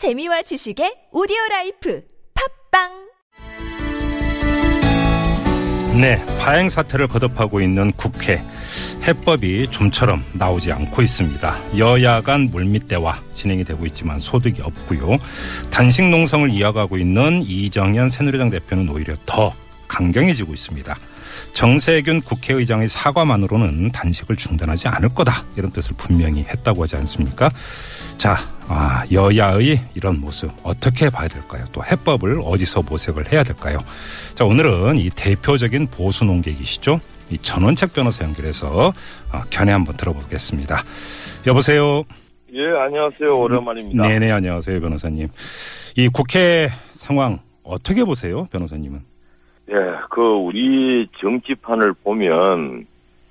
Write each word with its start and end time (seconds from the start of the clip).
재미와 0.00 0.40
지식의 0.40 1.08
오디오 1.12 1.36
라이프 1.50 2.02
팟빵 2.72 3.10
네, 6.00 6.16
파행 6.38 6.70
사태를 6.70 7.06
거듭하고 7.06 7.60
있는 7.60 7.92
국회 7.92 8.42
해법이 9.06 9.68
좀처럼 9.70 10.24
나오지 10.32 10.72
않고 10.72 11.02
있습니다. 11.02 11.76
여야 11.76 12.22
간 12.22 12.48
물밑대화 12.50 13.22
진행이 13.34 13.64
되고 13.64 13.84
있지만 13.84 14.18
소득이 14.18 14.62
없고요. 14.62 15.18
단식 15.70 16.08
농성을 16.08 16.48
이어가고 16.48 16.96
있는 16.96 17.42
이정현 17.42 18.08
새누리당 18.08 18.48
대표는 18.48 18.88
오히려 18.88 19.14
더 19.26 19.52
강경해지고 19.86 20.54
있습니다. 20.54 20.96
정세균 21.52 22.22
국회의장의 22.22 22.88
사과만으로는 22.88 23.92
단식을 23.92 24.36
중단하지 24.36 24.88
않을 24.88 25.10
거다 25.10 25.44
이런 25.56 25.70
뜻을 25.70 25.94
분명히 25.96 26.42
했다고 26.42 26.82
하지 26.82 26.96
않습니까? 26.96 27.50
자, 28.16 28.36
아, 28.68 29.04
여야의 29.10 29.80
이런 29.94 30.20
모습 30.20 30.50
어떻게 30.62 31.10
봐야 31.10 31.26
될까요? 31.26 31.64
또 31.72 31.82
해법을 31.84 32.40
어디서 32.44 32.82
모색을 32.82 33.32
해야 33.32 33.42
될까요? 33.42 33.78
자, 34.34 34.44
오늘은 34.44 34.96
이 34.98 35.10
대표적인 35.10 35.88
보수 35.88 36.24
농객이시죠? 36.24 37.00
이 37.30 37.38
전원책 37.38 37.94
변호사 37.94 38.24
연결해서 38.24 38.92
어, 39.32 39.42
견해 39.50 39.72
한번 39.72 39.96
들어보겠습니다. 39.96 40.82
여보세요. 41.46 42.04
예, 42.52 42.60
안녕하세요. 42.84 43.38
오랜만입니다. 43.38 44.06
네네, 44.06 44.30
안녕하세요, 44.30 44.80
변호사님. 44.80 45.28
이 45.96 46.08
국회 46.08 46.68
상황 46.92 47.40
어떻게 47.62 48.04
보세요, 48.04 48.46
변호사님은? 48.50 49.09
예, 49.70 49.74
그 50.10 50.20
우리 50.20 51.06
정치판을 51.20 51.94
보면 52.02 52.86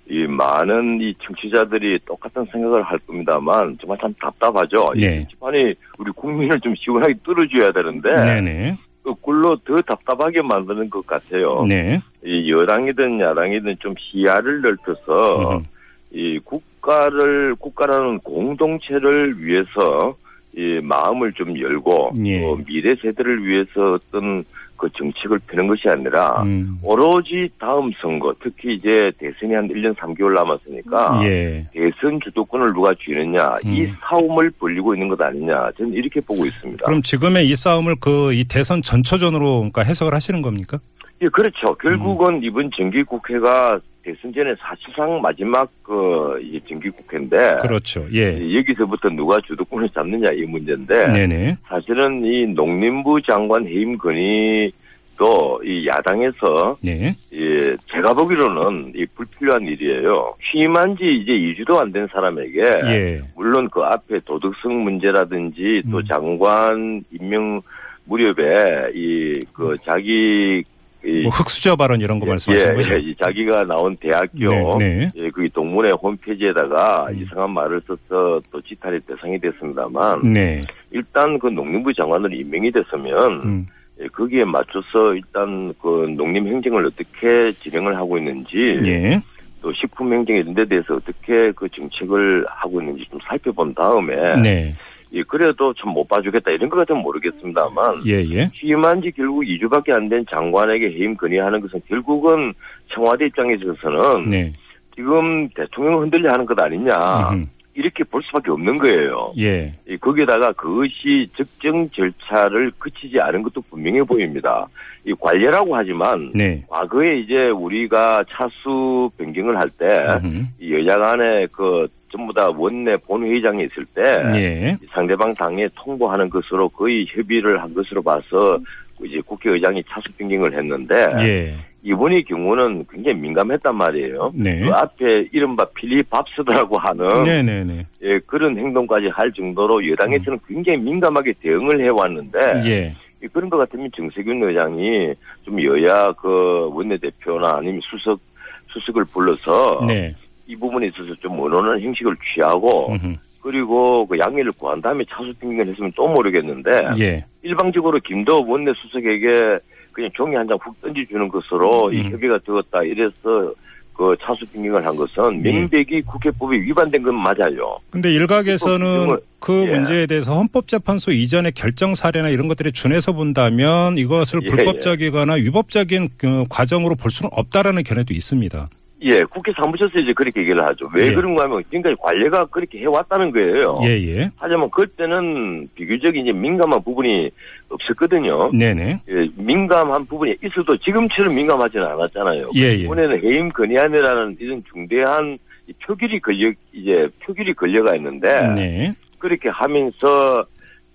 이 0.09 0.25
많은 0.25 1.01
이 1.01 1.13
청취자들이 1.21 1.99
똑같은 2.05 2.45
생각을 2.51 2.81
할 2.81 2.97
겁니다만 2.99 3.77
정말 3.79 3.97
참 4.01 4.13
답답하죠. 4.19 4.85
이 4.95 4.99
네. 4.99 5.19
정치판이 5.19 5.75
우리 5.99 6.11
국민을 6.15 6.59
좀 6.61 6.73
시원하게 6.75 7.13
뚫어줘야 7.23 7.71
되는데 7.71 8.09
네네. 8.09 8.77
거꾸로 9.03 9.55
더 9.57 9.81
답답하게 9.81 10.41
만드는 10.41 10.89
것 10.89 11.05
같아요. 11.05 11.65
네. 11.67 11.99
이 12.23 12.51
여당이든 12.51 13.19
야당이든 13.19 13.77
좀 13.79 13.93
시야를 13.97 14.61
넓혀서 14.61 15.57
음. 15.57 15.65
이 16.11 16.39
국가를 16.39 17.55
국가라는 17.55 18.19
공동체를 18.19 19.39
위해서 19.39 20.15
이 20.55 20.79
마음을 20.81 21.33
좀 21.33 21.57
열고 21.59 22.13
예. 22.25 22.41
또 22.41 22.57
미래 22.67 22.95
세대를 22.95 23.45
위해서 23.45 23.93
어떤 23.93 24.43
그 24.79 24.89
정책을 24.97 25.39
펴는 25.47 25.67
것이 25.67 25.83
아니라 25.89 26.41
음. 26.43 26.79
오로지 26.81 27.49
다음 27.59 27.91
선거 28.01 28.33
특히 28.41 28.75
이제 28.75 29.11
대선이 29.19 29.53
한 29.53 29.67
1년 29.67 29.95
3개월 29.97 30.33
남았으니까 30.33 31.19
예. 31.23 31.67
대선 31.73 32.19
주도권을 32.23 32.73
누가 32.73 32.93
쥐느냐 32.93 33.57
이 33.63 33.85
음. 33.85 33.95
싸움을 34.09 34.51
벌리고 34.51 34.95
있는 34.95 35.09
것 35.09 35.21
아니냐 35.21 35.71
저는 35.77 35.93
이렇게 35.93 36.19
보고 36.21 36.45
있습니다. 36.45 36.85
그럼 36.85 37.01
지금의 37.01 37.47
이 37.47 37.55
싸움을 37.55 37.95
그 37.99 38.29
이 38.39 38.45
대선 38.45 38.81
전초전으로 38.81 39.57
그러니까 39.57 39.83
해석을 39.83 40.13
하시는 40.13 40.41
겁니까? 40.41 40.79
예, 41.21 41.27
그렇죠. 41.27 41.75
결국은 41.81 42.35
음. 42.35 42.43
이번 42.43 42.69
정기국회가 42.75 43.79
대선 44.03 44.33
전에 44.33 44.53
사실상 44.59 45.21
마지막 45.21 45.69
그 45.83 46.39
이제 46.41 46.59
정기국회인데 46.69 47.57
그렇죠. 47.61 48.05
예. 48.13 48.33
여기서부터 48.57 49.09
누가 49.09 49.37
주도권을 49.45 49.89
잡느냐 49.89 50.31
이 50.31 50.43
문제인데 50.43 51.07
네네. 51.07 51.57
사실은 51.67 52.23
이 52.25 52.45
농림부 52.47 53.21
장관 53.23 53.67
해임 53.67 53.97
건의도 53.97 55.61
이 55.65 55.85
야당에서 55.87 56.77
네. 56.81 57.13
예, 57.33 57.75
제가 57.91 58.13
보기로는 58.13 58.93
이 58.95 59.05
불필요한 59.15 59.63
일이에요. 59.63 60.33
취임한 60.49 60.95
지 60.97 61.03
이제 61.05 61.33
2주도 61.33 61.77
안 61.77 61.91
된 61.91 62.07
사람에게 62.07 62.61
예. 62.61 63.21
물론 63.35 63.69
그 63.69 63.81
앞에 63.81 64.19
도덕성 64.25 64.81
문제라든지 64.83 65.81
또 65.91 65.97
음. 65.97 66.03
장관 66.07 67.03
임명 67.11 67.61
무렵에 68.05 68.91
이 68.95 69.43
그 69.53 69.75
자기 69.85 70.63
이 70.63 70.63
뭐 71.01 71.31
흑수저 71.31 71.75
발언 71.75 72.01
이런 72.01 72.19
거 72.19 72.25
말씀하시는 72.25 72.73
예, 72.73 72.75
거죠? 72.75 72.93
예, 72.93 72.99
이 72.99 73.15
자기가 73.15 73.63
나온 73.65 73.95
대학교 73.97 74.77
네, 74.77 75.09
네. 75.09 75.11
예, 75.15 75.29
그 75.29 75.47
동문회 75.49 75.91
홈페이지에다가 75.91 77.07
음. 77.09 77.21
이상한 77.21 77.51
말을 77.51 77.81
써서 77.87 78.41
또 78.51 78.61
지탄의 78.61 79.01
대상이 79.07 79.39
됐습니다만 79.39 80.33
네. 80.33 80.61
일단 80.91 81.39
그 81.39 81.47
농림부 81.47 81.93
장관으로 81.93 82.33
임명이 82.33 82.71
됐으면 82.71 83.41
음. 83.43 83.67
예, 84.01 84.07
거기에 84.07 84.43
맞춰서 84.43 85.13
일단 85.13 85.73
그 85.81 86.13
농림 86.17 86.47
행정을 86.47 86.85
어떻게 86.85 87.51
진행을 87.53 87.95
하고 87.95 88.17
있는지 88.17 88.79
예. 88.85 89.21
또 89.61 89.73
식품 89.73 90.13
행정 90.13 90.35
이런 90.35 90.53
데 90.53 90.65
대해서 90.65 90.95
어떻게 90.95 91.51
그 91.51 91.67
정책을 91.69 92.45
하고 92.47 92.81
있는지 92.81 93.05
좀 93.09 93.19
살펴본 93.25 93.73
다음에 93.73 94.41
네. 94.41 94.75
예, 95.13 95.23
그래도 95.23 95.73
좀 95.73 95.89
못 95.93 96.07
봐주겠다 96.07 96.51
이런 96.51 96.69
것 96.69 96.77
같으면 96.77 97.01
모르겠습니다만 97.01 98.01
예, 98.05 98.23
예. 98.29 98.49
취임한 98.53 99.01
지 99.01 99.11
결국 99.11 99.41
2주밖에 99.43 99.91
안 99.91 100.07
된 100.09 100.23
장관에게 100.29 100.91
해임 100.91 101.15
건의하는 101.15 101.59
것은 101.61 101.81
결국은 101.87 102.53
청와대 102.93 103.25
입장에 103.25 103.55
있어서는 103.55 104.25
네. 104.25 104.53
지금 104.95 105.49
대통령을 105.49 106.03
흔들려 106.03 106.31
하는 106.33 106.45
것 106.45 106.59
아니냐 106.61 107.29
음흠. 107.31 107.45
이렇게 107.75 108.03
볼 108.03 108.21
수밖에 108.23 108.51
없는 108.51 108.75
거예요. 108.75 109.31
예. 109.37 109.73
이 109.87 109.95
거기에다가 109.97 110.51
그것이 110.51 111.29
적정 111.37 111.89
절차를 111.91 112.71
거치지 112.77 113.19
않은 113.21 113.41
것도 113.43 113.61
분명해 113.69 114.03
보입니다. 114.03 114.67
이 115.05 115.13
관례라고 115.17 115.75
하지만 115.75 116.31
네. 116.35 116.63
과거에 116.67 117.19
이제 117.19 117.47
우리가 117.49 118.25
차수 118.29 119.09
변경을 119.17 119.57
할때 119.57 119.85
음흠. 120.23 120.71
여야 120.71 120.97
간에 120.97 121.47
그 121.53 121.87
전부 122.11 122.33
다 122.33 122.49
원내 122.49 122.97
본회의장에 122.97 123.63
있을 123.63 123.85
때 123.93 124.01
예. 124.35 124.77
상대방 124.91 125.33
당에 125.33 125.67
통보하는 125.75 126.29
것으로 126.29 126.69
거의 126.69 127.05
협의를 127.09 127.61
한 127.61 127.73
것으로 127.73 128.01
봐서 128.01 128.59
이제 129.03 129.21
국회의장이 129.25 129.83
차수 129.89 130.11
변경을 130.17 130.53
했는데 130.53 131.07
예. 131.21 131.55
이번의 131.83 132.23
경우는 132.23 132.85
굉장히 132.91 133.17
민감했단 133.19 133.75
말이에요. 133.75 134.33
네. 134.35 134.59
그 134.59 134.71
앞에 134.71 135.29
이른바 135.31 135.65
필리밥스라고 135.65 136.77
하는 136.77 137.23
네, 137.23 137.41
네, 137.41 137.63
네. 137.63 137.85
예, 138.01 138.19
그런 138.25 138.57
행동까지 138.57 139.07
할 139.07 139.31
정도로 139.31 139.89
여당에서는 139.89 140.39
굉장히 140.47 140.79
민감하게 140.79 141.33
대응을 141.41 141.85
해왔는데 141.85 142.39
예. 142.65 142.95
이 143.23 143.27
그런 143.27 143.49
것 143.49 143.57
같으면 143.57 143.89
정세균 143.95 144.43
의장이 144.43 145.13
좀 145.43 145.63
여야 145.63 146.11
그 146.13 146.69
원내대표나 146.73 147.57
아니면 147.57 147.81
수석 147.83 148.19
수석을 148.67 149.05
불러서 149.05 149.83
네. 149.87 150.13
이 150.49 150.55
부분에 150.55 150.87
있어서 150.87 151.13
좀 151.21 151.39
원하는 151.39 151.79
형식을 151.79 152.15
취하고 152.33 152.89
음흠. 152.93 153.15
그리고 153.41 154.05
그 154.07 154.17
양해를 154.17 154.51
구한 154.53 154.81
다음에 154.81 155.05
차수 155.09 155.31
변경을 155.39 155.67
했으면 155.69 155.91
또 155.95 156.07
모르겠는데 156.07 156.71
예. 156.99 157.23
일방적으로 157.43 157.99
김도 158.03 158.45
원내 158.47 158.73
수석에게 158.81 159.59
그냥 159.93 160.09
종이 160.15 160.35
한 160.35 160.47
장 160.47 160.57
훅 160.61 160.81
던져주는 160.81 161.27
것으로 161.29 161.93
이 161.93 162.01
음. 162.01 162.11
협의가 162.11 162.39
되었다 162.45 162.83
이래서 162.83 163.53
그 163.93 164.15
차수 164.21 164.45
변경을 164.53 164.85
한 164.85 164.95
것은 164.95 165.45
예. 165.45 165.51
명백히 165.51 166.01
국회법에 166.01 166.57
위반된 166.57 167.03
건 167.03 167.15
맞아요. 167.15 167.77
근데 167.91 168.11
일각에서는 168.11 168.85
헌법 168.87 169.21
그 169.39 169.65
예. 169.67 169.75
문제에 169.75 170.05
대해서 170.07 170.33
헌법재판소 170.35 171.11
이전의 171.11 171.51
결정 171.51 171.93
사례나 171.93 172.29
이런 172.29 172.47
것들에 172.47 172.71
준해서 172.71 173.13
본다면 173.13 173.97
이것을 173.97 174.41
예, 174.43 174.49
불법적이거나 174.49 175.33
위법적인 175.33 176.09
그 176.17 176.43
과정으로 176.49 176.95
볼 176.95 177.11
수는 177.11 177.29
없다라는 177.33 177.83
견해도 177.83 178.13
있습니다. 178.13 178.69
예, 179.01 179.23
국회 179.23 179.51
사무처에서 179.53 179.99
이제 179.99 180.13
그렇게 180.13 180.41
얘기를 180.41 180.61
하죠. 180.65 180.89
왜 180.93 181.07
예. 181.07 181.13
그런가 181.13 181.43
하면 181.43 181.63
지금까지 181.65 181.95
관례가 181.99 182.45
그렇게 182.45 182.79
해왔다는 182.79 183.31
거예요. 183.31 183.77
예, 183.83 183.89
예. 183.89 184.29
하지만 184.35 184.69
그때는 184.71 185.69
비교적 185.73 186.15
이제 186.17 186.31
민감한 186.33 186.83
부분이 186.83 187.29
없었거든요. 187.69 188.51
네네. 188.51 188.99
예, 189.09 189.27
민감한 189.35 190.05
부분이 190.05 190.35
있어도 190.43 190.77
지금처럼 190.77 191.33
민감하지는 191.33 191.85
않았잖아요. 191.85 192.49
예, 192.55 192.61
예. 192.61 192.71
이번에는 192.73 193.23
해임 193.23 193.49
건의안이라는 193.49 194.37
이런 194.39 194.63
중대한 194.71 195.37
이 195.67 195.73
표결이 195.85 196.19
걸려 196.19 196.51
이제 196.73 197.07
표결이 197.23 197.53
걸려가 197.53 197.95
있는데 197.95 198.53
네. 198.55 198.93
그렇게 199.17 199.49
하면서 199.49 200.45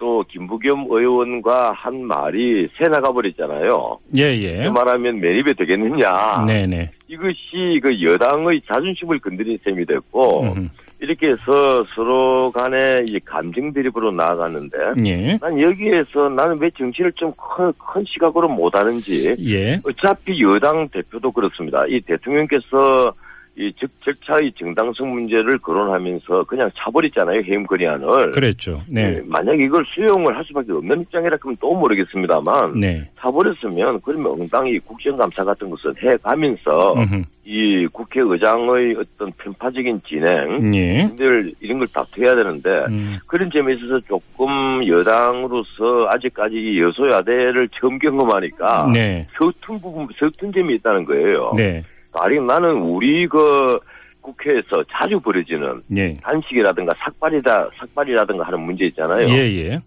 또 0.04 0.22
김부겸 0.28 0.88
의원과 0.90 1.72
한 1.72 2.04
말이 2.04 2.68
새 2.76 2.84
나가 2.90 3.10
버렸잖아요. 3.10 3.98
예, 4.18 4.22
예. 4.36 4.64
그 4.64 4.68
말하면 4.68 5.18
매입이 5.18 5.54
되겠느냐? 5.54 6.44
네네. 6.46 6.90
이것이 7.08 7.80
그 7.82 8.02
여당의 8.02 8.60
자존심을 8.68 9.18
건드린 9.20 9.58
셈이 9.64 9.86
됐고 9.86 10.42
음흠. 10.42 10.68
이렇게 11.00 11.28
해서 11.28 11.86
서로 11.94 12.50
간에 12.50 13.04
이 13.08 13.18
감정 13.20 13.72
대립으로 13.72 14.12
나아가는데 14.12 14.76
예. 15.06 15.38
난 15.38 15.58
여기에서 15.58 16.28
나는 16.28 16.58
왜 16.60 16.68
정치를 16.76 17.10
좀 17.12 17.32
큰 17.38 17.72
큰 17.78 18.04
시각으로 18.06 18.46
못 18.48 18.76
하는지 18.76 19.34
예. 19.40 19.80
어차피 19.86 20.38
여당 20.42 20.86
대표도 20.90 21.32
그렇습니다. 21.32 21.82
이 21.88 21.98
대통령께서 22.02 23.14
이 23.56 23.72
적, 23.78 23.88
절차의 24.04 24.52
정당성 24.58 25.12
문제를 25.12 25.58
거론하면서 25.58 26.44
그냥 26.44 26.68
차버렸잖아요. 26.76 27.42
해임 27.42 27.64
건의안을. 27.66 28.32
그랬죠. 28.32 28.82
네. 28.88 29.22
만약 29.26 29.58
이걸 29.60 29.84
수용을 29.86 30.36
할 30.36 30.44
수밖에 30.44 30.72
없는 30.72 31.02
입장이라 31.02 31.36
그러면 31.36 31.56
또 31.60 31.72
모르겠습니다만 31.74 32.80
네. 32.80 33.08
차버렸으면 33.20 34.00
그러면 34.02 34.32
엉당히 34.32 34.80
국정감사 34.80 35.44
같은 35.44 35.70
것을 35.70 35.94
해가면서 36.02 36.94
음흠. 36.94 37.22
이 37.46 37.86
국회의장의 37.92 38.96
어떤 38.96 39.30
편파적인 39.32 40.00
진행 40.08 40.74
예. 40.74 41.08
들 41.16 41.52
이런 41.60 41.78
걸 41.78 41.86
다투어야 41.88 42.34
되는데 42.34 42.70
음. 42.88 43.18
그런 43.26 43.50
점에 43.50 43.74
있어서 43.74 44.00
조금 44.08 44.84
여당으로서 44.86 46.08
아직까지 46.08 46.56
이 46.56 46.80
여소야대를 46.80 47.68
처음 47.78 47.98
경험하니까 47.98 48.90
네. 48.92 49.26
서툰 49.36 49.78
부분, 49.80 50.08
서툰 50.18 50.52
점이 50.52 50.76
있다는 50.76 51.04
거예요. 51.04 51.52
네. 51.54 51.84
아니 52.20 52.38
나는 52.40 52.76
우리 52.82 53.26
그 53.26 53.78
국회에서 54.20 54.82
자주 54.90 55.20
벌어지는 55.20 55.82
예. 55.96 56.16
단식이라든가 56.22 56.94
삭발이다, 56.98 57.68
삭발이라든가 57.78 58.46
하는 58.46 58.60
문제 58.60 58.86
있잖아요. 58.86 59.28
예, 59.28 59.68
예. 59.68 59.78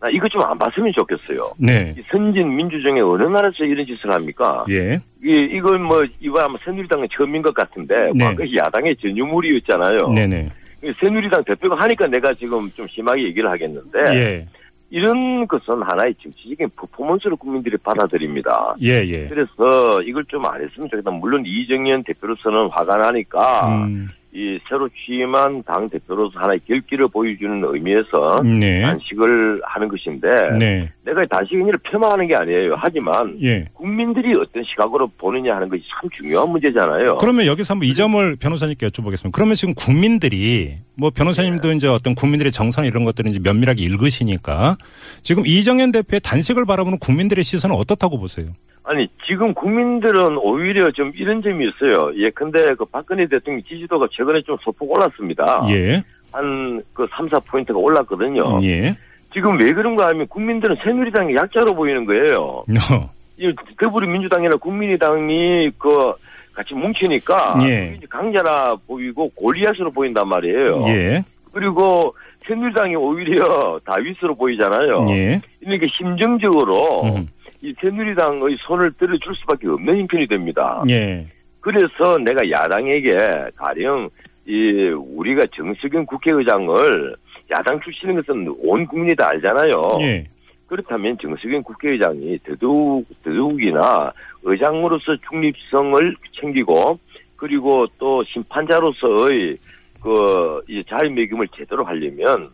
나 0.00 0.10
이거 0.10 0.28
좀 0.28 0.42
안 0.42 0.58
봤으면 0.58 0.92
좋겠어요. 0.92 1.52
네. 1.58 1.94
이 1.96 2.02
선진 2.10 2.54
민주정에 2.54 3.00
어느 3.00 3.22
나라에서 3.24 3.64
이런 3.64 3.86
짓을 3.86 4.10
합니까? 4.10 4.64
예. 4.68 5.00
이, 5.24 5.30
이건 5.56 5.82
뭐, 5.82 6.02
이거 6.20 6.40
아마 6.40 6.58
새누리당은 6.64 7.08
처음인 7.16 7.42
것 7.42 7.54
같은데, 7.54 8.10
네. 8.14 8.24
과거 8.24 8.44
야당의 8.54 8.96
전유물이었잖아요. 8.96 10.08
네네. 10.10 10.50
이 10.84 10.92
새누리당 11.00 11.44
대표가 11.44 11.76
하니까 11.80 12.06
내가 12.06 12.34
지금 12.34 12.70
좀 12.72 12.86
심하게 12.88 13.24
얘기를 13.24 13.50
하겠는데, 13.50 13.98
예. 14.14 14.46
이런 14.90 15.46
것은 15.48 15.82
하나의 15.82 16.14
정치적인 16.22 16.70
퍼포먼스로 16.76 17.36
국민들이 17.36 17.76
받아들입니다. 17.76 18.76
예, 18.82 19.04
예. 19.04 19.26
그래서 19.28 20.00
이걸 20.02 20.24
좀 20.26 20.44
안 20.46 20.62
했으면 20.62 20.88
좋겠다. 20.88 21.10
물론 21.10 21.42
이정현 21.44 22.04
대표로서는 22.04 22.68
화가 22.70 22.96
나니까 22.98 23.68
음. 23.84 24.08
이 24.36 24.58
새로 24.68 24.86
취임한 24.90 25.62
당 25.62 25.88
대표로서 25.88 26.38
하나의 26.38 26.60
결기를 26.68 27.08
보여주는 27.08 27.62
의미에서 27.64 28.42
네. 28.42 28.82
단식을 28.82 29.62
하는 29.64 29.88
것인데 29.88 30.58
네. 30.58 30.92
내가 31.06 31.24
단식 31.24 31.54
의미를 31.54 31.78
폄하하는 31.90 32.26
게 32.26 32.36
아니에요. 32.36 32.74
하지만 32.76 33.34
예. 33.42 33.64
국민들이 33.72 34.38
어떤 34.38 34.62
시각으로 34.64 35.10
보느냐 35.16 35.56
하는 35.56 35.70
것이 35.70 35.82
참 35.88 36.10
중요한 36.12 36.50
문제잖아요. 36.50 37.16
그러면 37.16 37.46
여기서 37.46 37.72
한번 37.72 37.88
이 37.88 37.94
점을 37.94 38.36
변호사님께 38.36 38.86
여쭤보겠습니다. 38.88 39.32
그러면 39.32 39.54
지금 39.54 39.72
국민들이 39.72 40.80
뭐 40.98 41.08
변호사님도 41.08 41.68
네. 41.70 41.76
이제 41.76 41.88
어떤 41.88 42.14
국민들의 42.14 42.52
정선 42.52 42.84
이런 42.84 43.04
것들을 43.04 43.30
이제 43.30 43.40
면밀하게 43.42 43.82
읽으시니까 43.84 44.76
지금 45.22 45.46
이정현 45.46 45.92
대표의 45.92 46.20
단식을 46.20 46.66
바라보는 46.66 46.98
국민들의 46.98 47.42
시선은 47.42 47.74
어떻다고 47.74 48.18
보세요? 48.18 48.48
아니 48.86 49.08
지금 49.26 49.52
국민들은 49.52 50.38
오히려 50.38 50.90
좀 50.92 51.12
이런 51.16 51.42
점이 51.42 51.66
있어요. 51.68 52.12
예, 52.16 52.30
근데 52.30 52.74
그 52.76 52.84
박근혜 52.84 53.26
대통령 53.26 53.62
지지도가 53.64 54.06
최근에 54.12 54.42
좀 54.42 54.56
소폭 54.62 54.92
올랐습니다. 54.92 55.66
예. 55.70 56.02
한 56.32 56.82
그 56.92 57.06
3, 57.10 57.28
4포인트가 57.28 57.76
올랐거든요. 57.76 58.60
예. 58.62 58.96
지금 59.32 59.58
왜 59.60 59.72
그런가 59.72 60.08
하면 60.08 60.26
국민들은 60.28 60.76
새누리당이 60.82 61.34
약자로 61.34 61.74
보이는 61.74 62.04
거예요. 62.06 62.62
어. 62.92 63.10
이 63.38 63.52
더불어민주당이나 63.82 64.56
국민의당이 64.56 65.70
그 65.78 66.12
같이 66.54 66.72
뭉치니까 66.72 67.58
예. 67.68 67.98
강자나 68.08 68.76
보이고 68.86 69.28
골리앗으로 69.34 69.90
보인단 69.90 70.26
말이에요. 70.28 70.84
예. 70.88 71.22
그리고 71.52 72.14
새누리당이 72.46 72.96
오히려 72.96 73.78
다윗으로 73.84 74.36
보이잖아요. 74.36 75.06
예. 75.10 75.40
이렇게 75.60 75.86
심정적으로 75.88 77.02
음. 77.04 77.28
이 77.62 77.74
새누리당의 77.80 78.56
손을 78.60 78.92
들어줄 78.92 79.34
수밖에 79.36 79.68
없는 79.68 79.98
형편이 80.00 80.26
됩니다. 80.26 80.82
예. 80.90 81.26
그래서 81.60 82.18
내가 82.18 82.48
야당에게 82.48 83.50
가령 83.56 84.10
이 84.46 84.90
우리가 84.90 85.44
정석영 85.56 86.06
국회의장을 86.06 87.16
야당 87.50 87.80
출신인 87.80 88.16
것은 88.16 88.54
온 88.60 88.86
국민이 88.86 89.14
다 89.16 89.28
알잖아요. 89.30 89.98
예. 90.02 90.24
그렇다면 90.66 91.16
정석영 91.20 91.62
국회의장이 91.62 92.38
더더욱 92.44 93.06
더더욱이나 93.24 94.12
의장으로서 94.42 95.16
중립성을 95.28 96.16
챙기고 96.40 96.98
그리고 97.36 97.86
또 97.98 98.22
심판자로서의 98.24 99.58
그 100.00 100.46
이 100.68 100.82
자유 100.88 101.10
매김을 101.10 101.48
제대로 101.56 101.84
하려면 101.84 102.50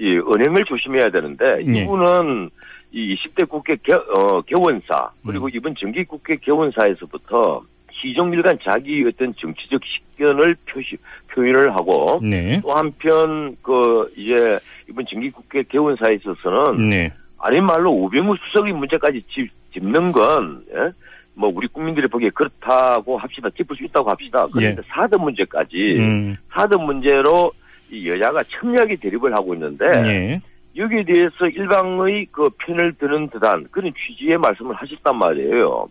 이 0.00 0.16
은행을 0.16 0.64
조심해야 0.64 1.10
되는데 1.10 1.44
예. 1.68 1.82
이분은 1.82 2.50
이 2.92 3.14
20대 3.14 3.48
국회 3.48 3.76
개, 3.82 3.92
어, 3.92 4.40
개원사 4.46 5.10
그리고 5.24 5.44
음. 5.46 5.50
이번 5.54 5.74
정기 5.78 6.04
국회 6.04 6.36
개원사에서부터 6.36 7.62
시종일관 7.92 8.58
자기 8.64 9.04
어떤 9.06 9.34
정치적 9.34 9.80
식견을 9.84 10.56
표시 10.66 10.96
표현을 11.28 11.74
하고 11.76 12.18
네. 12.22 12.58
또 12.62 12.74
한편 12.74 13.54
그 13.62 14.10
이제 14.16 14.58
이번 14.88 15.04
정기 15.06 15.30
국회 15.30 15.62
개원사에 15.62 16.14
있어서는 16.14 16.88
네. 16.88 17.12
아닌 17.38 17.64
말로 17.64 17.90
우병우 17.90 18.36
수석의 18.46 18.72
문제까지 18.72 19.22
짚, 19.30 19.50
짚는 19.72 20.12
건, 20.12 20.64
예? 20.74 20.90
뭐, 21.34 21.50
우리 21.54 21.66
국민들이 21.68 22.06
보기에 22.06 22.30
그렇다고 22.30 23.16
합시다. 23.16 23.48
짚을 23.56 23.76
수 23.76 23.84
있다고 23.84 24.10
합시다. 24.10 24.46
그런데 24.52 24.82
사드 24.88 25.14
문제까지, 25.14 25.96
음. 25.98 26.36
사드 26.52 26.74
문제로 26.74 27.52
이 27.90 28.08
여야가 28.08 28.44
첨예하게 28.44 28.96
대립을 28.96 29.34
하고 29.34 29.54
있는데, 29.54 29.84
예. 30.04 30.40
여기에 30.76 31.04
대해서 31.04 31.46
일방의 31.48 32.28
그 32.30 32.48
편을 32.58 32.94
드는 32.94 33.28
듯한 33.28 33.66
그런 33.70 33.92
취지의 33.92 34.38
말씀을 34.38 34.74
하셨단 34.74 35.16
말이에요. 35.16 35.88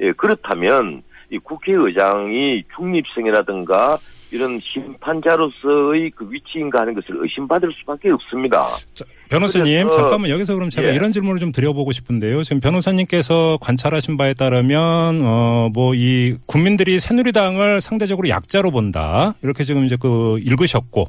예, 0.00 0.12
그렇다면, 0.12 1.02
이 1.30 1.38
국회의장이 1.38 2.62
중립성이라든가 2.76 3.98
이런 4.36 4.60
심판자로서의 4.62 6.10
그 6.14 6.26
위치인가 6.30 6.80
하는 6.80 6.94
것을 6.94 7.16
의심받을 7.22 7.72
수밖에 7.80 8.10
없습니다. 8.10 8.64
자, 8.94 9.04
변호사님 9.28 9.90
잠깐만 9.90 10.30
여기서 10.30 10.54
그럼 10.54 10.70
제가 10.70 10.90
예. 10.90 10.94
이런 10.94 11.10
질문을 11.10 11.40
좀 11.40 11.50
드려보고 11.52 11.90
싶은데요. 11.92 12.42
지금 12.42 12.60
변호사님께서 12.60 13.58
관찰하신 13.60 14.16
바에 14.16 14.34
따르면 14.34 15.22
어 15.24 15.70
뭐 15.74 15.94
이 15.94 16.34
국민들이 16.46 17.00
새누리당을 17.00 17.80
상대적으로 17.80 18.28
약자로 18.28 18.70
본다 18.70 19.34
이렇게 19.42 19.64
지금 19.64 19.84
이제 19.84 19.96
그 19.98 20.38
읽으셨고 20.40 21.08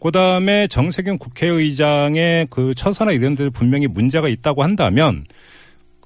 그다음에 0.00 0.68
정세균 0.68 1.18
국회의장의 1.18 2.46
그 2.50 2.72
처사나 2.74 3.12
이런 3.12 3.34
데 3.34 3.50
분명히 3.50 3.86
문제가 3.88 4.28
있다고 4.28 4.62
한다면 4.62 5.24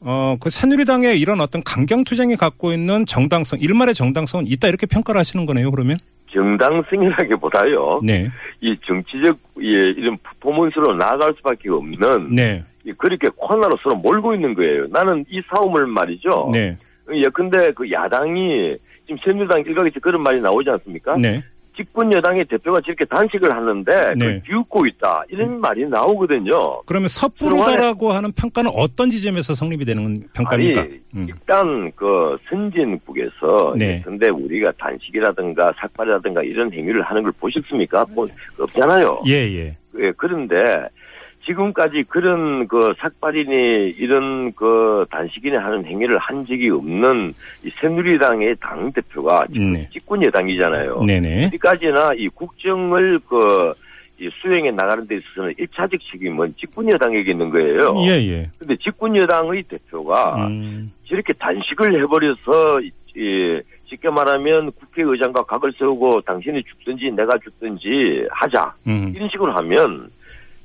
어 0.01 0.37
그 0.41 0.51
새누리당의 0.51 1.21
이런 1.21 1.41
어떤 1.41 1.63
강경 1.63 2.03
투쟁이 2.05 2.37
갖고 2.37 2.73
있는 2.73 3.07
정당성 3.07 3.61
일말의 3.61 3.95
정당성은 3.95 4.47
있다 4.49 4.67
이렇게 4.69 4.87
평가를 4.87 5.19
하시는 5.19 5.47
거네요. 5.47 5.71
그러면 5.71 5.97
정당성이라기보다요. 6.33 7.99
네, 8.03 8.29
이 8.61 8.77
정치적 8.87 9.39
예, 9.61 9.69
이런 9.97 10.19
퍼포먼스로 10.23 10.95
나아갈 10.95 11.35
수밖에 11.37 11.71
없는 11.71 12.29
네, 12.35 12.65
이 12.85 12.93
그렇게 12.93 13.29
코너로 13.37 13.79
서로 13.83 13.97
몰고 13.97 14.35
있는 14.35 14.55
거예요. 14.55 14.87
나는 14.89 15.25
이 15.29 15.41
싸움을 15.51 15.87
말이죠. 15.87 16.51
네, 16.53 16.77
예컨대 17.13 17.73
그 17.73 17.91
야당이 17.91 18.77
지금 19.07 19.19
새누리당 19.25 19.61
일각에서 19.61 20.01
그런 20.01 20.23
말이 20.23 20.41
나오지 20.41 20.71
않습니까? 20.71 21.17
네, 21.17 21.43
집권 21.77 22.13
여당의 22.13 22.45
대표가 22.47 22.81
저렇게 22.81 23.05
단식을 23.05 23.55
하는데 23.55 23.93
네. 23.93 24.13
그걸 24.15 24.43
비웃고 24.43 24.87
있다 24.87 25.25
이런 25.31 25.61
말이 25.61 25.87
나오거든요. 25.89 26.83
그러면 26.85 27.09
섣부르다라고 27.09 28.13
하는 28.13 28.33
평가는 28.33 28.71
어떤 28.75 29.11
지점에서 29.11 29.55
성립이 29.55 29.85
되는 29.85 30.23
평가입니까? 30.35 30.81
아니, 30.81 31.01
음. 31.17 31.27
일단 31.29 31.93
그 31.97 32.37
선진국에서 32.49 33.73
네. 33.77 34.03
근데 34.05 34.29
우리가 34.29 34.73
단식이라든가 34.79 35.73
삭발이라든가 35.79 36.43
이런 36.43 36.73
행위를 36.73 37.03
하는 37.03 37.23
걸 37.23 37.33
보셨습니까? 37.33 38.07
뭐 38.11 38.27
없잖아요. 38.59 39.23
예, 39.27 39.33
예. 39.33 39.77
예, 39.99 40.13
그런데 40.17 40.57
지금까지 41.45 42.05
그런 42.09 42.67
그 42.69 42.93
삭발이니 42.99 43.95
이런 43.99 44.53
그 44.53 45.05
단식이니 45.11 45.57
하는 45.57 45.85
행위를 45.85 46.19
한 46.19 46.47
적이 46.47 46.71
없는 46.71 47.35
이 47.65 47.71
새누리당의 47.81 48.57
당 48.61 48.93
대표가 48.93 49.47
지금 49.53 49.73
네. 49.73 49.89
집권 49.93 50.25
여당이잖아요. 50.25 51.03
네네. 51.05 51.47
어디까지나 51.47 52.15
이 52.17 52.29
국정을 52.29 53.19
그이 53.29 54.31
수행해 54.41 54.71
나가는 54.71 55.05
데 55.07 55.17
있어서는 55.17 55.55
일차적 55.59 55.99
책임은 56.13 56.55
집권 56.59 56.89
여당에게 56.91 57.33
있는 57.33 57.51
거예요. 57.51 57.95
예, 58.07 58.11
예. 58.23 58.51
근데 58.59 58.77
집권 58.77 59.17
여당의 59.17 59.65
대표가 59.65 60.47
음, 60.47 60.93
저렇게 61.07 61.33
단식을 61.33 62.01
해버려서 62.03 62.81
이- 62.83 62.91
이 63.17 63.61
쉽게 63.87 64.09
말하면 64.09 64.73
국회의장과 64.73 65.43
각을 65.45 65.73
세우고 65.79 66.23
당신이 66.23 66.63
죽든지 66.63 67.11
내가 67.11 67.37
죽든지 67.39 68.27
하자 68.31 68.73
음. 68.87 69.13
이런 69.15 69.29
식으로 69.29 69.53
하면 69.53 70.09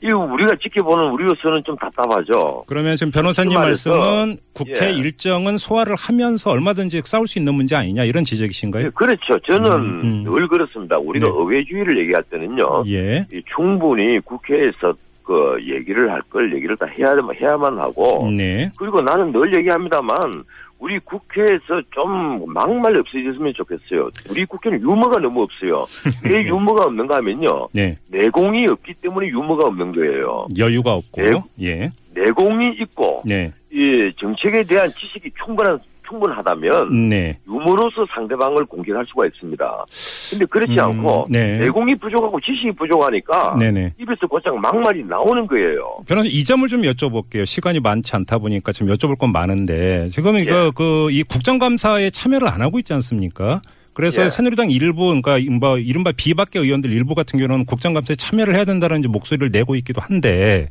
이 0.04 0.12
우리가 0.12 0.56
지켜보는 0.62 1.12
우리로서는 1.12 1.64
좀 1.66 1.76
답답하죠. 1.78 2.64
그러면 2.68 2.96
지금 2.96 3.12
변호사님 3.12 3.54
그 3.54 3.60
말씀은 3.60 4.38
국회 4.54 4.90
예. 4.90 4.94
일정은 4.94 5.58
소화를 5.58 5.96
하면서 5.98 6.52
얼마든지 6.52 7.02
싸울 7.04 7.28
수 7.28 7.40
있는 7.40 7.56
문제 7.56 7.76
아니냐 7.76 8.04
이런 8.04 8.24
지적이신가요? 8.24 8.86
예, 8.86 8.90
그렇죠. 8.92 9.40
저는 9.40 9.72
음, 9.72 10.02
음. 10.04 10.24
늘 10.24 10.48
그렇습니다. 10.48 10.98
우리가 11.00 11.28
네. 11.28 11.34
의회주의를 11.36 12.00
얘기할 12.02 12.24
때는요. 12.24 12.84
예. 12.88 13.26
이 13.34 13.42
충분히 13.56 14.20
국회에서 14.20 14.94
그 15.28 15.58
얘기를 15.62 16.10
할 16.10 16.22
걸 16.30 16.54
얘기를 16.56 16.76
다 16.78 16.86
해야 16.86 17.14
해야만 17.40 17.78
하고 17.78 18.32
네. 18.32 18.70
그리고 18.80 19.02
나는 19.02 19.32
늘 19.34 19.56
얘기합니다만 19.58 20.44
우리 20.80 21.00
국회에서 21.00 21.82
좀 21.92 22.46
막말 22.54 22.98
없어졌으면 22.98 23.54
좋겠어요. 23.56 24.10
우리 24.30 24.46
국회는 24.46 24.80
유머가 24.82 25.20
너무 25.20 25.42
없어요. 25.44 25.86
왜 26.24 26.44
유머가 26.46 26.86
없는가 26.86 27.18
하면요. 27.18 27.68
네. 27.74 27.98
내공이 28.10 28.68
없기 28.68 28.94
때문에 29.02 29.28
유머가 29.28 29.66
없는 29.66 29.92
거예요. 29.94 30.48
여유가 30.58 30.94
없고. 30.94 31.22
네. 31.22 31.42
예. 31.62 31.92
내공이 32.14 32.78
있고 32.82 33.24
네. 33.26 33.52
이 33.72 34.12
정책에 34.20 34.64
대한 34.64 34.90
지식이 34.90 35.32
충분한 35.44 35.80
충분하다면 36.10 37.10
네. 37.10 37.38
유머로서 37.48 38.06
상대방을 38.14 38.66
공격할 38.66 39.06
수가 39.08 39.26
있습니다. 39.28 39.86
근데 40.32 40.46
그렇지 40.46 40.74
음, 40.74 40.80
않고 40.80 41.28
네. 41.30 41.60
내공이 41.60 41.96
부족하고 41.96 42.40
지식이 42.40 42.72
부족하니까 42.74 43.56
네네. 43.60 43.94
입에서 44.00 44.28
곧장 44.28 44.60
막말이 44.60 45.04
나오는 45.04 45.46
거예요. 45.48 45.98
변호사 46.08 46.28
이 46.30 46.44
점을 46.44 46.68
좀 46.68 46.82
여쭤볼게요. 46.82 47.46
시간이 47.46 47.80
많지 47.80 48.16
않다 48.16 48.38
보니까 48.38 48.72
지금 48.72 48.94
여쭤볼 48.94 49.18
건 49.18 49.32
많은데 49.32 50.10
지금 50.10 50.38
이거 50.38 50.68
예. 50.68 50.72
그이 50.76 51.24
국정감사에 51.24 52.10
참여를 52.12 52.48
안 52.48 52.62
하고 52.62 52.80
있지 52.80 52.94
않습니까? 52.94 53.62
그래서 53.94 54.24
예. 54.24 54.30
새누리당 54.30 54.70
일부 54.70 55.20
그러니까 55.20 55.40
뭐 55.60 55.80
이른바 55.80 56.12
비박계 56.16 56.60
의원들 56.60 56.92
일부 56.92 57.16
같은 57.16 57.40
경우는 57.40 57.66
국정감사에 57.66 58.16
참여를 58.16 58.54
해야 58.54 58.64
된다는 58.64 59.02
목소리를 59.08 59.50
내고 59.52 59.76
있기도 59.76 60.02
한데 60.02 60.70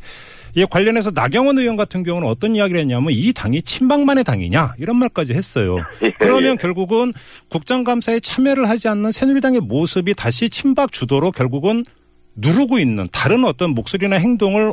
이 0.54 0.64
관련해서 0.64 1.10
나경원 1.14 1.58
의원 1.58 1.76
같은 1.76 2.02
경우는 2.02 2.28
어떤 2.28 2.54
이야기를 2.54 2.80
했냐면 2.80 3.10
이 3.12 3.32
당이 3.32 3.62
친박만의 3.62 4.24
당이냐 4.24 4.74
이런 4.78 4.96
말까지 4.96 5.34
했어요. 5.34 5.78
예, 6.02 6.10
그러면 6.18 6.52
예. 6.52 6.56
결국은 6.56 7.12
국정감사에 7.50 8.20
참여를 8.20 8.68
하지 8.68 8.88
않는 8.88 9.10
새누리당의 9.12 9.60
모습이 9.60 10.14
다시 10.14 10.48
친박 10.50 10.92
주도로 10.92 11.32
결국은 11.32 11.84
누르고 12.36 12.78
있는 12.78 13.06
다른 13.12 13.44
어떤 13.44 13.70
목소리나 13.70 14.16
행동을 14.16 14.72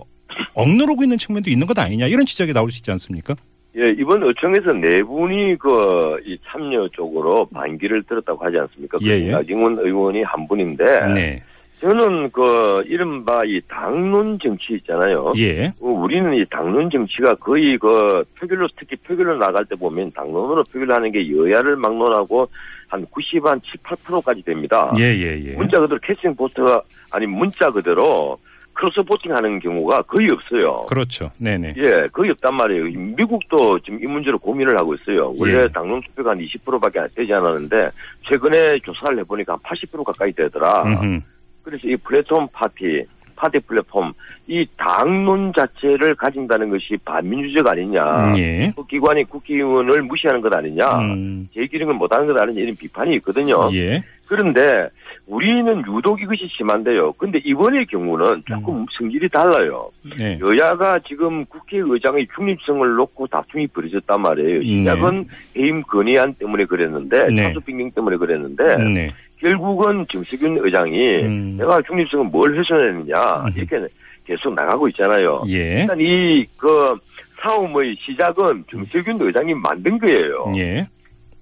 억누르고 0.56 1.04
있는 1.04 1.18
측면도 1.18 1.50
있는 1.50 1.68
것 1.68 1.78
아니냐 1.78 2.08
이런 2.08 2.26
지적이 2.26 2.54
나올 2.54 2.72
수 2.72 2.80
있지 2.80 2.92
않습니까? 2.92 3.36
예, 3.76 3.90
이번 3.98 4.22
의총에서 4.22 4.74
네 4.74 5.02
분이 5.02 5.58
그, 5.58 6.18
이 6.26 6.38
참여 6.48 6.90
쪽으로 6.90 7.48
반기를 7.48 8.04
들었다고 8.04 8.46
하지 8.46 8.58
않습니까? 8.60 9.00
예, 9.02 9.28
예. 9.28 9.32
나경원 9.32 9.80
의원이 9.80 10.22
한 10.24 10.48
분인데, 10.48 10.84
네. 11.16 11.44
저는 11.84 12.32
그, 12.32 12.82
이른바 12.86 13.44
이 13.44 13.60
당론 13.68 14.40
정치 14.42 14.76
있잖아요. 14.76 15.34
예. 15.36 15.68
어, 15.82 15.88
우리는 15.88 16.34
이 16.34 16.46
당론 16.50 16.90
정치가 16.90 17.36
거의 17.36 17.78
그 17.78 18.24
표결로, 18.40 18.70
특히 18.80 18.96
표결로 18.96 19.38
나갈 19.38 19.66
때 19.66 19.76
보면 19.76 20.14
당론으로 20.14 20.64
표결하는 20.72 21.12
게 21.12 21.30
여야를 21.30 21.76
막론하고 21.76 22.48
한 22.88 23.06
90, 23.08 23.46
한 23.46 23.60
7, 23.66 23.98
8%까지 23.98 24.44
됩니다. 24.44 24.94
예, 24.98 25.04
예, 25.04 25.42
예. 25.46 25.52
문자 25.56 25.78
그대로 25.82 26.00
캐스팅 26.02 26.34
보트가, 26.36 26.82
아니, 27.12 27.26
문자 27.26 27.70
그대로 27.70 28.38
cross 28.76 29.04
voting 29.04 29.36
하는 29.36 29.60
경우가 29.60 30.04
거의 30.04 30.30
없어요. 30.32 30.86
그렇죠. 30.88 31.30
네네. 31.38 31.74
예, 31.78 32.08
거의 32.12 32.32
없단 32.32 32.56
말이에요. 32.56 32.86
미국도 33.18 33.80
지금 33.80 34.02
이 34.02 34.08
문제로 34.08 34.40
고민을 34.40 34.78
하고 34.80 34.96
있어요. 34.96 35.34
원래 35.38 35.64
예. 35.64 35.68
당론 35.74 36.02
투표가 36.02 36.32
한 36.32 36.40
20%밖에 36.40 37.00
안 37.00 37.10
되지 37.14 37.32
않았는데 37.34 37.90
최근에 38.30 38.80
조사를 38.80 39.20
해보니까 39.20 39.54
한 39.54 39.60
80% 39.60 40.04
가까이 40.04 40.32
되더라. 40.32 40.84
음흠. 40.84 41.22
그래서 41.64 41.88
이 41.88 41.96
platform 41.98 42.48
party, 42.52 43.06
party 43.36 43.60
platform, 43.62 44.14
이 44.48 44.66
당론 44.78 45.52
자체를 45.56 46.16
가진다는 46.16 46.70
것이 46.70 46.98
반민주적 47.04 47.66
아니냐. 47.66 48.28
음, 48.28 48.38
예. 48.38 48.74
그 48.76 48.86
기관이 48.86 49.24
국회의원을 49.24 50.04
무시하는 50.04 50.42
것 50.42 50.54
아니냐. 50.54 50.86
음, 51.00 51.50
제 51.54 51.66
기능을 51.66 51.94
못하는 51.96 52.28
것 52.28 52.38
아니냐 52.38 52.62
이런 52.62 52.76
비판이 52.76 53.16
있거든요. 53.16 53.70
예. 53.74 54.02
그런데 54.28 54.90
우리는 55.26 55.84
유독 55.88 56.22
이것이 56.22 56.48
심한데요. 56.58 57.14
근데 57.14 57.40
이번의 57.46 57.86
경우는 57.86 58.44
조금 58.46 58.86
성질이 58.98 59.30
달라요. 59.30 59.90
네. 60.18 60.40
여야가 60.42 61.00
지금 61.00 61.46
국회의장의 61.46 62.28
중립성을 62.36 62.96
놓고 62.96 63.28
다툼이 63.28 63.68
벌어졌단 63.68 64.22
말이에요. 64.22 64.60
네. 64.60 64.66
시작은 64.66 65.26
해임 65.58 65.82
건의안 65.84 66.34
때문에 66.34 66.66
그랬는데 66.66 67.28
네. 67.30 67.44
차수 67.44 67.62
빙빙 67.62 67.92
때문에 67.92 68.18
그랬는데 68.18 68.78
네. 68.94 69.10
결국은 69.48 70.06
정세균 70.12 70.58
의장이 70.62 71.18
음. 71.24 71.58
내가 71.58 71.82
중립성을 71.82 72.26
뭘 72.28 72.58
훼손했느냐 72.58 73.44
음. 73.44 73.52
이렇게 73.58 73.86
계속 74.26 74.54
나가고 74.54 74.88
있잖아요. 74.88 75.44
예. 75.50 75.82
일단 75.82 75.98
이 76.00 76.46
그 76.58 76.96
싸움의 77.42 77.98
시작은 78.00 78.64
정세균 78.72 79.18
의장이 79.20 79.54
만든 79.54 80.00
거예요. 80.00 80.44
예. 80.56 80.88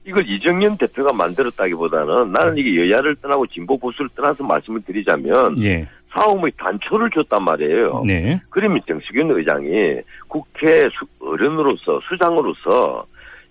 이걸 0.03 0.27
이정현 0.27 0.77
대표가 0.77 1.13
만들었다기보다는 1.13 2.31
나는 2.31 2.58
이게 2.58 2.89
여야를 2.89 3.15
떠나고 3.17 3.46
진보 3.46 3.77
보수를 3.77 4.10
떠나서 4.15 4.43
말씀을 4.43 4.81
드리자면 4.81 5.62
예. 5.62 5.88
싸움의 6.12 6.53
단초를 6.58 7.12
줬단 7.12 7.43
말이에요. 7.43 8.03
네. 8.08 8.41
그러면 8.50 8.81
정수균 8.88 9.29
의장이 9.29 10.00
국회 10.27 10.89
수- 10.89 11.05
어른으로서 11.20 12.00
수장으로서 12.10 13.05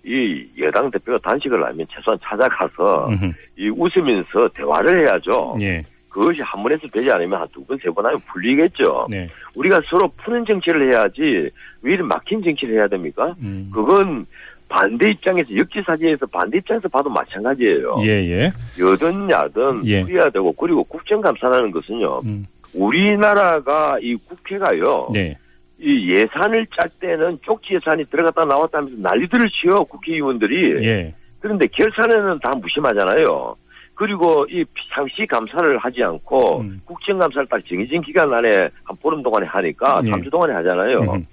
이 0.05 0.47
여당 0.59 0.91
대표가 0.91 1.19
단식을 1.23 1.63
하면 1.65 1.87
최소한 1.95 2.19
찾아가서 2.23 3.09
음흠. 3.09 3.33
이 3.59 3.69
웃으면서 3.69 4.49
대화를 4.55 5.01
해야죠. 5.01 5.57
예. 5.61 5.83
그것이 6.09 6.41
한 6.43 6.63
번에서 6.63 6.87
되지 6.89 7.11
않으면 7.13 7.39
한 7.41 7.49
두 7.53 7.65
번, 7.65 7.79
세 7.79 7.89
번 7.91 8.05
하면 8.07 8.19
풀리겠죠. 8.33 9.07
네. 9.11 9.29
우리가 9.55 9.81
서로 9.89 10.09
푸는 10.25 10.45
정치를 10.45 10.91
해야지 10.93 11.51
왜 11.83 11.93
이렇게 11.93 12.03
막힌 12.03 12.43
정치를 12.43 12.75
해야 12.77 12.89
됩니까? 12.89 13.35
음. 13.43 13.71
그건 13.73 14.27
반대 14.69 15.11
입장에서 15.11 15.49
역지사지에서 15.57 16.27
반대 16.27 16.59
입장에서 16.59 16.89
봐도 16.89 17.11
마찬가지예요. 17.11 17.97
예, 18.03 18.09
예. 18.09 18.53
여든 18.81 19.31
야든 19.31 19.83
예. 19.87 20.03
풀어야 20.05 20.31
되고 20.31 20.53
그리고 20.53 20.83
국정감사라는 20.85 21.71
것은요. 21.73 22.21
음. 22.25 22.47
우리나라가 22.75 23.99
이 24.01 24.15
국회가요. 24.17 25.09
네. 25.13 25.37
이 25.81 26.11
예산을 26.11 26.67
짤 26.77 26.91
때는 27.01 27.39
쪽지 27.43 27.75
예산이 27.75 28.05
들어갔다 28.05 28.45
나왔다 28.45 28.79
하면서 28.79 28.97
난리들을 28.99 29.49
치요 29.51 29.85
국회의원들이. 29.85 30.85
예. 30.85 31.15
그런데 31.41 31.67
결산에는 31.69 32.39
다 32.41 32.55
무심하잖아요. 32.55 33.57
그리고 33.95 34.47
이 34.51 34.65
상시 34.95 35.27
감사를 35.27 35.79
하지 35.79 36.03
않고 36.03 36.61
음. 36.61 36.81
국정감사를 36.85 37.49
딱 37.49 37.61
정해진 37.67 38.03
기간 38.03 38.33
안에 38.33 38.69
한 38.85 38.97
보름 39.01 39.23
동안에 39.23 39.47
하니까 39.47 40.03
예. 40.05 40.11
3주 40.11 40.31
동안에 40.31 40.53
하잖아요. 40.55 41.01
음흠. 41.01 41.25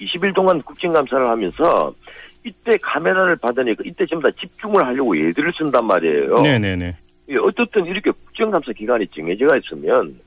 20일 0.00 0.34
동안 0.34 0.60
국정감사를 0.62 1.28
하면서 1.28 1.94
이때 2.44 2.76
카메라를 2.82 3.36
받으니까 3.36 3.84
이때 3.86 4.04
전부 4.06 4.28
다 4.28 4.36
집중을 4.40 4.84
하려고 4.84 5.16
예들을 5.16 5.52
쓴단 5.56 5.84
말이에요. 5.84 6.40
네네네. 6.40 6.96
예, 7.28 7.36
어떻든 7.36 7.86
이렇게 7.86 8.10
국정감사 8.10 8.72
기간이 8.72 9.06
정해져 9.14 9.46
있으면 9.58 10.18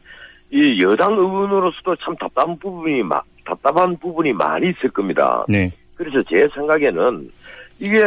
이 0.51 0.81
여당 0.83 1.13
의원으로서도 1.13 1.95
참 1.97 2.15
답답한 2.17 2.57
부분이 2.59 3.03
마, 3.03 3.21
답답한 3.45 3.97
부분이 3.97 4.33
많이 4.33 4.69
있을 4.69 4.89
겁니다. 4.91 5.45
네. 5.47 5.71
그래서 5.95 6.21
제 6.29 6.47
생각에는 6.53 7.29
이게 7.79 8.01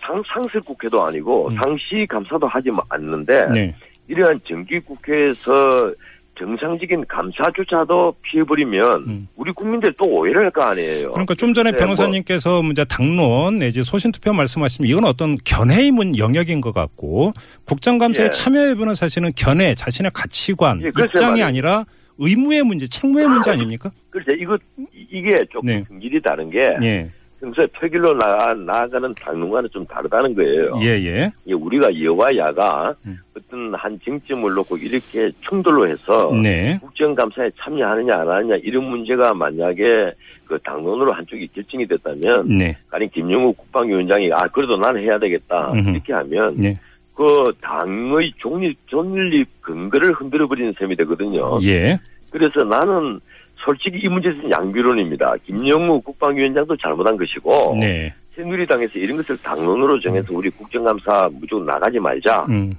상, 0.00 0.22
상설 0.32 0.60
국회도 0.62 1.02
아니고 1.02 1.48
음. 1.48 1.56
상시 1.56 2.06
감사도 2.08 2.46
하지 2.46 2.70
않는데 2.88 3.46
네. 3.52 3.74
이러한 4.08 4.40
정기 4.46 4.80
국회에서 4.80 5.92
정상적인 6.40 7.04
감사조차도 7.06 8.14
피해버리면 8.22 9.04
음. 9.06 9.28
우리 9.36 9.52
국민들 9.52 9.92
또 9.98 10.06
오해를 10.06 10.44
할 10.44 10.50
거 10.50 10.62
아니에요. 10.62 11.12
그러니까 11.12 11.34
좀 11.34 11.54
전에 11.54 11.70
네, 11.70 11.76
변호사님께서 11.76 12.62
이제 12.72 12.84
당론 12.86 13.58
내지 13.60 13.82
소신 13.84 14.10
투표 14.10 14.32
말씀하시면 14.32 14.88
이건 14.90 15.04
어떤 15.04 15.36
견해의 15.44 15.92
문 15.92 16.16
영역인 16.18 16.60
것 16.60 16.72
같고 16.72 17.32
국정감사에 17.66 18.26
예. 18.26 18.30
참여해보는 18.30 18.94
사실은 18.96 19.30
견해 19.36 19.74
자신의 19.76 20.10
가치관 20.14 20.80
예, 20.82 20.90
글쎄 20.90 21.10
입장이. 21.14 21.42
아니라 21.42 21.84
의무의 22.18 22.62
문제 22.64 22.86
책무의 22.88 23.28
문제 23.28 23.50
아닙니까? 23.50 23.90
그래서 24.10 24.32
이거 24.32 24.56
이- 24.78 25.06
이게 25.12 25.44
조금 25.52 25.66
네. 25.66 25.84
성질이 25.88 26.20
다른 26.22 26.50
게 26.50 26.58
예. 26.82 27.10
평소에 27.40 27.66
표결로 27.68 28.14
나가, 28.14 28.54
나아가는 28.54 29.14
당론과는 29.14 29.70
좀 29.72 29.84
다르다는 29.86 30.34
거예요. 30.34 30.72
예, 30.82 30.88
예. 31.04 31.32
이게 31.44 31.54
우리가 31.54 31.88
여와 32.02 32.28
야가 32.36 32.94
음. 33.06 33.18
어떤 33.36 33.74
한 33.74 33.98
쟁점을 34.04 34.52
놓고 34.52 34.76
이렇게 34.76 35.30
충돌로 35.40 35.88
해서 35.88 36.30
네. 36.42 36.78
국정감사에 36.82 37.50
참여하느냐 37.58 38.14
안 38.14 38.28
하느냐 38.28 38.56
이런 38.62 38.84
문제가 38.84 39.32
만약에 39.32 40.12
그 40.44 40.58
당론으로 40.62 41.12
한쪽이 41.12 41.48
결정이 41.54 41.86
됐다면 41.86 42.48
네. 42.58 42.76
아니 42.90 43.10
김영우 43.10 43.54
국방위원장이 43.54 44.30
아 44.32 44.46
그래도 44.48 44.76
나는 44.76 45.02
해야 45.02 45.18
되겠다 45.18 45.72
음흠. 45.72 45.90
이렇게 45.90 46.12
하면 46.12 46.54
네. 46.56 46.74
그 47.14 47.52
당의 47.62 48.32
중립 48.40 48.76
존립 48.86 49.48
근거를 49.62 50.12
흔들어 50.12 50.46
버리는 50.46 50.72
셈이 50.78 50.96
되거든요. 50.96 51.58
예. 51.62 51.98
그래서 52.30 52.64
나는 52.64 53.20
솔직히 53.64 53.98
이 53.98 54.08
문제는 54.08 54.50
양비론입니다. 54.50 55.34
김영우 55.46 56.00
국방위원장도 56.02 56.76
잘못한 56.76 57.16
것이고 57.16 57.76
네. 57.80 58.12
새누리당에서 58.34 58.98
이런 58.98 59.16
것을 59.18 59.36
당론으로 59.38 60.00
정해서 60.00 60.28
우리 60.32 60.48
국정감사 60.50 61.28
무조건 61.32 61.66
나가지 61.66 61.98
말자. 61.98 62.46
음. 62.48 62.72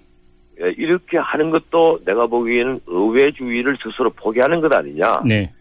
예, 0.62 0.70
이렇게 0.78 1.18
하는 1.18 1.50
것도 1.50 2.00
내가 2.06 2.26
보기에는 2.28 2.80
의회주의를 2.88 3.78
스스로 3.84 4.10
포기하는 4.12 4.62
것 4.62 4.72
아니냐. 4.74 5.22
네. 5.26 5.52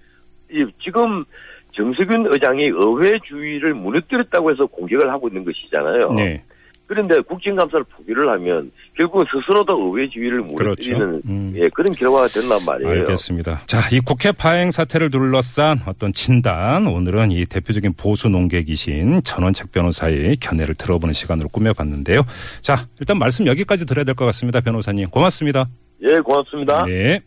이- 0.50 0.66
지금 0.82 1.24
정세균 1.72 2.26
의장이 2.26 2.64
의회주의를 2.72 3.74
무너뜨렸다고 3.74 4.50
해서 4.50 4.66
공격을 4.66 5.10
하고 5.10 5.28
있는 5.28 5.44
것이잖아요. 5.44 6.12
네. 6.12 6.42
그런데 6.90 7.20
국정감사를 7.20 7.84
포기를 7.84 8.28
하면 8.30 8.72
결국은 8.96 9.24
스스로 9.30 9.64
도 9.64 9.96
의회 9.96 10.08
지위를 10.10 10.40
무너뜨리는 10.40 10.98
그렇죠. 10.98 11.28
음. 11.28 11.52
예, 11.56 11.68
그런 11.72 11.92
결과가 11.94 12.26
된단 12.26 12.58
말이에요. 12.66 12.90
알겠습니다. 12.90 13.60
자, 13.66 13.78
이 13.94 14.00
국회 14.00 14.32
파행 14.32 14.72
사태를 14.72 15.08
둘러싼 15.12 15.78
어떤 15.86 16.12
진단, 16.12 16.88
오늘은 16.88 17.30
이 17.30 17.46
대표적인 17.46 17.92
보수 17.96 18.28
농객이신 18.28 19.22
전원책 19.22 19.70
변호사의 19.70 20.38
견해를 20.40 20.74
들어보는 20.74 21.12
시간으로 21.12 21.48
꾸며봤는데요. 21.50 22.22
자, 22.60 22.88
일단 22.98 23.18
말씀 23.20 23.46
여기까지 23.46 23.86
드려야 23.86 24.04
될 24.04 24.16
것 24.16 24.24
같습니다. 24.26 24.60
변호사님. 24.60 25.10
고맙습니다. 25.10 25.68
예, 26.02 26.18
고맙습니다. 26.18 26.84
네. 26.86 27.18